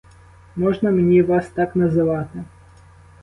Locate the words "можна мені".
0.55-1.21